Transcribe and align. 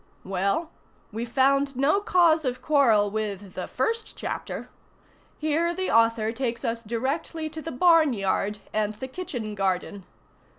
Well, 0.23 0.71
we 1.11 1.25
found 1.25 1.75
no 1.75 1.99
cause 2.01 2.43
of 2.43 2.59
quarrel 2.59 3.11
with 3.11 3.53
the 3.53 3.67
first 3.67 4.17
chapter. 4.17 4.67
Here 5.37 5.75
the 5.75 5.91
author 5.91 6.31
takes 6.31 6.65
us 6.65 6.81
directly 6.81 7.49
to 7.51 7.61
the 7.61 7.71
barn 7.71 8.11
yard 8.13 8.57
and 8.73 8.93
the 8.95 9.07
kitchen 9.07 9.53
garden. 9.53 10.05